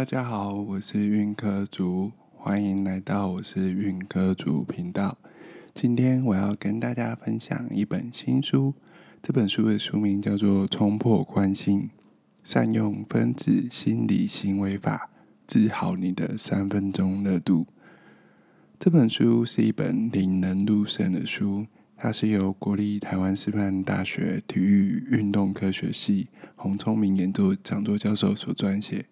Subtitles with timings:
[0.00, 5.18] 大家好，我是运科族，欢迎来到我是运科族频道。
[5.74, 8.72] 今天我要跟大家分享一本新书，
[9.22, 11.90] 这本书的书名叫做《冲破惯性，
[12.42, 15.10] 善用分子心理行为法，
[15.46, 17.64] 治好你的三分钟热度》。
[18.78, 29.04] 这本书是一本令人入胜的书，它是由国立台湾师范大学体育运动科学系洪聪明研究讲座教授所撰写。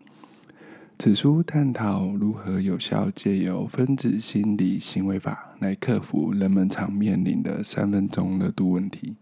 [1.00, 9.14] 此书探讨如何有效借由分子心理行为法来克服人们常面临的三分钟热度问题。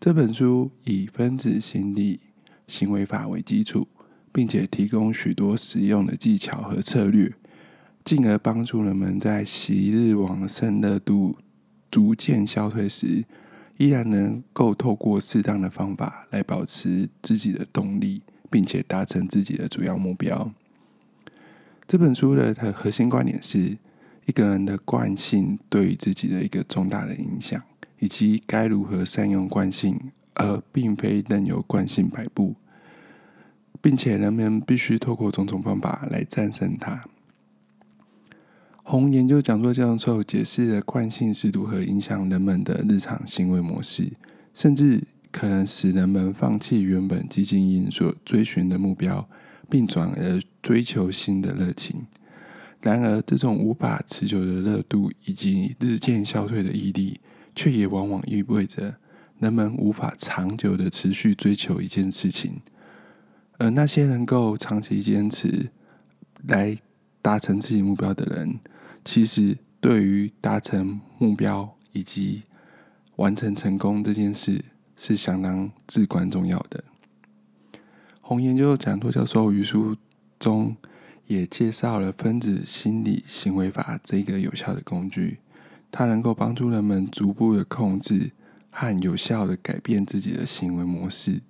[0.00, 2.20] 这本书以分子心理
[2.66, 3.86] 行为法为基础，
[4.32, 7.30] 并且提供许多实用的技巧和策略，
[8.02, 11.36] 进而帮助人们在昔日往盛热度
[11.90, 13.26] 逐渐消退时，
[13.76, 20.50] 依然能够透过适当的方法来保持自己的动力，并且达成自己的主要目标。
[21.90, 23.76] 这本书的核心观点是
[24.24, 27.60] 一个人的惯性对于自己的一个重大的影响，
[27.98, 29.98] 以及该如何善用惯性，
[30.34, 32.54] 而并非任由惯性摆布，
[33.80, 37.02] 并且人们必须透过种种方法来战胜它。
[38.84, 44.12] 红研究讲座教授解释了惯性是如何影响人们的日常行为模式，
[44.54, 49.28] 甚至可能使人们放弃原本激进因所追寻的目标。
[49.70, 52.06] 并转而追求新的热情。
[52.82, 57.20] 然而，这种无法持久的热度以及日渐消退的毅力，
[57.54, 58.96] 却也往往意味着
[59.38, 62.60] 人们无法长久的持续追求一件事情。
[63.58, 65.70] 而那些能够长期坚持
[66.46, 66.78] 来
[67.20, 68.58] 达成自己目标的人，
[69.04, 72.44] 其实对于达成目标以及
[73.16, 74.64] 完成成功这件事，
[74.96, 76.82] 是相当至关重要的。
[78.30, 79.96] 红研究讲座教授于书
[80.38, 80.76] 中
[81.26, 85.38] 也介绍了分子心理行为法这个有效的工具，
[85.90, 88.30] 它能够帮助人们逐步的控制
[88.70, 91.40] 和有效的改变自己的行为模式。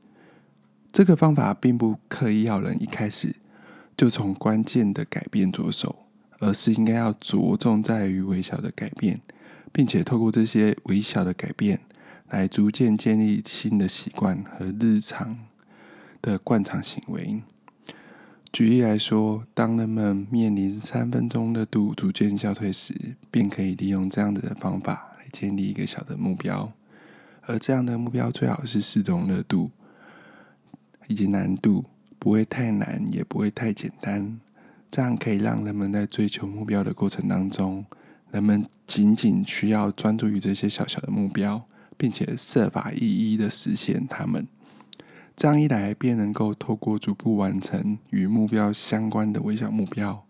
[0.91, 3.37] 这个方法并不刻意要人一开始
[3.95, 6.07] 就从关键的改变着手，
[6.39, 9.21] 而是应该要着重在于微小的改变，
[9.71, 11.81] 并且透过这些微小的改变
[12.31, 15.50] 来逐渐建立新的习惯和日常。
[16.23, 17.43] 的惯常行为。
[18.53, 26.73] 举例来说，当人们面临三分钟热度逐渐消退时，便可以利用这样子的方法来建立一个小的目标。
[27.43, 29.71] 而这样的目标最好是适中热度
[31.07, 31.85] 以及难度，
[32.19, 34.41] 不会太难，也不会太简单。
[34.91, 37.85] 这样可以让人们在追求目标的过程当中，
[38.33, 41.65] 人们仅仅需要专注于这些小小的目标，
[41.97, 44.47] 并且设法一一的实现它们。
[45.41, 50.27] 这样一来，便能够透过逐步完成与目标相关的微小目标，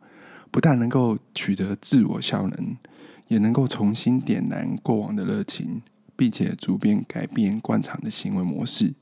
[0.53, 2.77] 不但能够取得自我效能，
[3.27, 5.83] 也能够重新点燃过往的热情，
[6.15, 8.95] 并且逐渐改变惯常的行为模式，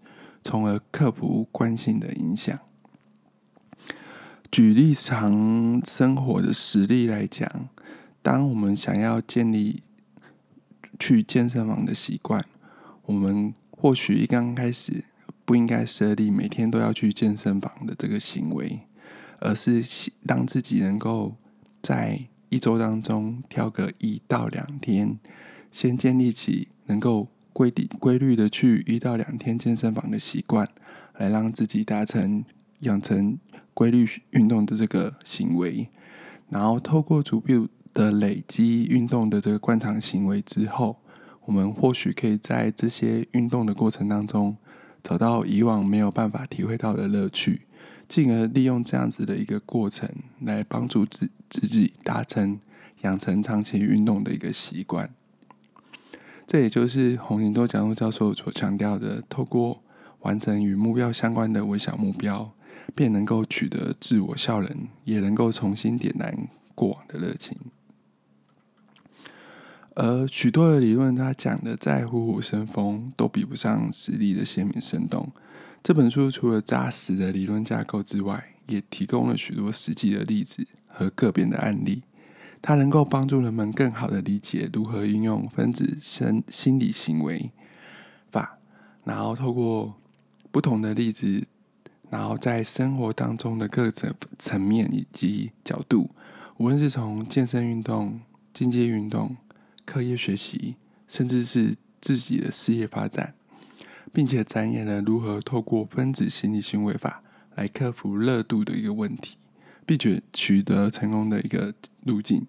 [0.42, 2.58] 从而克服惯性的影响。
[4.50, 7.68] 举日常生活的实例来讲，
[8.22, 9.82] 当我们想要建立
[10.98, 12.42] 去健身房的习惯，
[13.04, 15.04] 我们或许一刚开始。
[15.48, 18.80] 不应该设立每天都要去健身房的这个行为，
[19.38, 19.82] 而是
[20.20, 21.36] 让自己能够
[21.80, 25.18] 在一周当中挑个一到两天，
[25.70, 30.68] 先建立起能够规定规律的去一到两天健身房的习惯，
[31.16, 32.44] 来让自己达成
[32.80, 33.38] 养成
[33.72, 35.88] 规律运动的这个行为，
[36.50, 40.98] 然后透过逐步的累积运动的这个惯常行为之后，
[41.46, 44.54] 我们或许可以在这些运动的过程当中。
[45.02, 47.62] 找到以往没有办法体会到的乐趣，
[48.08, 50.08] 进而利用这样子的一个过程
[50.40, 52.60] 来帮助自自己达成
[53.02, 55.10] 养成长期运动的一个习惯。
[56.46, 59.82] 这也就是洪林多讲座教授所强调的：透过
[60.20, 62.50] 完成与目标相关的微小目标，
[62.94, 67.56] 便能够取得自我效能，也能够重新点燃过往的热情。
[70.00, 75.28] 而许多的理论，他讲的再虎虎生风，都比不上实例的鲜明生动。
[75.82, 82.04] 这本书除了扎实的理论架构之外，也提供了许多实际的例子和个别的案例，
[82.62, 87.50] 它能够帮助人们更好的理解如何运用分子生心理行为
[88.30, 88.56] 法，
[89.02, 89.92] 然后透过
[90.52, 91.44] 不同的例子，
[92.08, 96.08] 然后在生活当中的各层层面以及角度，
[96.58, 98.20] 无论是从健身运动、
[98.54, 99.36] 竞技运动。
[99.88, 100.76] 课业学习，
[101.08, 103.34] 甚至是自己的事业发展，
[104.12, 107.22] 并且展演了如何透过分子心理行为法
[107.54, 109.38] 来克服热度的一个问题，
[109.86, 111.72] 并且取得成功的一个
[112.04, 112.46] 路径。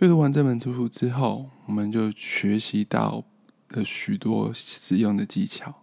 [0.00, 3.24] 阅读完这本书之后，我们就学习到
[3.70, 5.82] 了许多实用的技巧。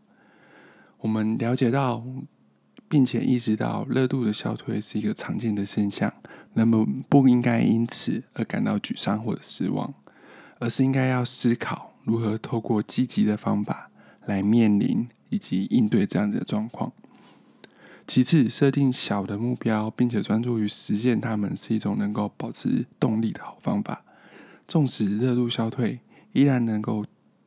[0.99, 2.05] 我们了解到，
[2.87, 6.13] 并且意识到热度的消退是一个常见的现象，
[6.53, 9.91] 人们不应该因此而感到沮丧或者失望，
[10.61, 13.89] 而是应该要思考如何透过积极的方法
[14.25, 16.91] 来面临以及应对这样子的状况。
[18.05, 24.03] 其次，设定小的目标，并且专注于实现它们，是一种能够保持动力的好方法。
[24.67, 25.99] 纵使热度消退，
[26.33, 27.05] 依然能够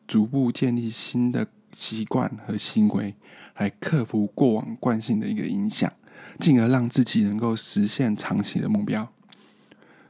[0.09, 3.15] 逐步建立新的习惯和行为，
[3.59, 5.93] 来克服过往惯性的一个影响，
[6.41, 9.09] 进而让自己能够实现长期的目标。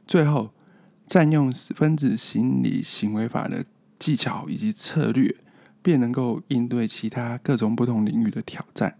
[0.06, 0.52] 最后，
[1.06, 3.64] 占用分子心理行为法的
[3.98, 5.34] 技巧以及策略，
[5.82, 8.96] 便能够应对其他各种不同领域的挑战。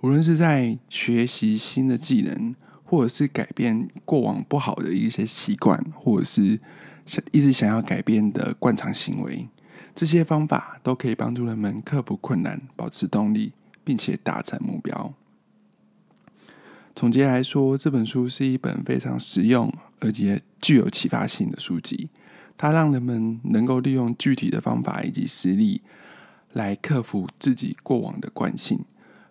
[0.00, 2.54] 无论是在学习新的技能，
[2.84, 6.60] 或者是改变过往不好的一些习惯，或者是
[7.04, 9.48] 想一直想要改变的惯常行为，
[9.94, 13.52] 这些方法都可以帮助人们克服困难、保持动力，
[13.82, 15.12] 并且达成目标。
[16.94, 22.08] 总结来说，这本书是一本非常实用而且具有启发性的书籍。
[22.56, 25.80] 它让人们能够利用具体的方法以及实例，
[26.52, 28.84] 来克服自己过往的惯性。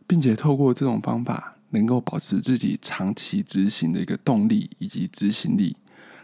[0.07, 5.75] 并且透过这种方法，能够保持自己长期执行的一个动力以及执行力。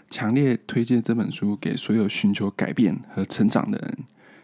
[0.10, 3.98] 强烈推荐这本书给所有寻求改变和成长的人，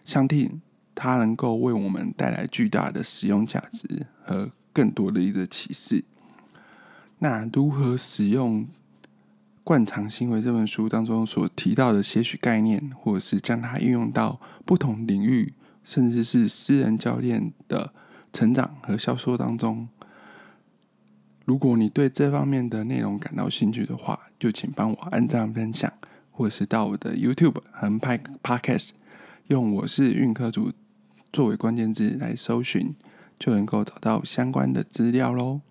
[0.04, 0.62] 相信
[0.94, 6.04] 它能够为我们带来巨大的使用价值和更多的一个启示。
[7.20, 8.64] 那如何使用
[9.64, 15.54] 《惯常行为》这本书当中所提到的些许概念，或者是将它运用到不同领域，
[15.84, 17.94] 甚至是私人教练的？
[18.32, 19.90] 成长和销售当中，
[21.46, 25.92] 如果你对这方面的内容感到兴趣的话，就请帮我按赞分享，
[26.30, 28.90] 或是到我的 YouTube 和拍 Podcast，
[29.48, 30.72] 用“我是运科主”
[31.34, 32.94] 作为关键字来搜寻，
[33.40, 35.62] 就能够找到相关的资料喽。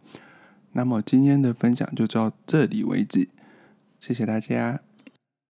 [0.73, 3.29] 那么今天的分享就到这里为止，
[4.01, 4.88] 谢谢大家。